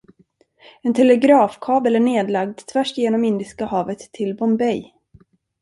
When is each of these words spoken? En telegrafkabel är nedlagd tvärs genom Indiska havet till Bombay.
En 0.81 0.93
telegrafkabel 0.93 1.95
är 1.95 1.99
nedlagd 1.99 2.57
tvärs 2.57 2.97
genom 2.97 3.25
Indiska 3.25 3.65
havet 3.65 3.99
till 3.99 4.35
Bombay. 4.37 4.91